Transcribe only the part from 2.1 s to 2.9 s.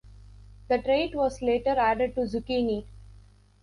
to zucchini.